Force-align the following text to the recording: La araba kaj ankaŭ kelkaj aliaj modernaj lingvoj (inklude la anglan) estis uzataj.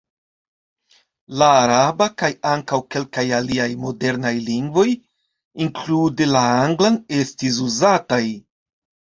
La 1.41 1.49
araba 1.57 2.07
kaj 2.21 2.29
ankaŭ 2.53 2.79
kelkaj 2.95 3.25
aliaj 3.41 3.67
modernaj 3.83 4.33
lingvoj 4.49 4.87
(inklude 5.67 6.31
la 6.33 6.43
anglan) 6.65 7.01
estis 7.21 7.61
uzataj. 7.69 8.23